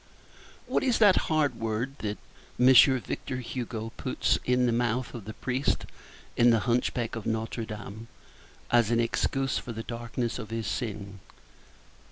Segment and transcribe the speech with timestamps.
[0.65, 3.01] What is that hard word which M.
[3.01, 5.85] Victor Hugo puts into the mouth of the priest
[6.35, 8.07] in The Hunchback of Notre Dame
[8.71, 11.19] as an excuse for the darkness of his sin?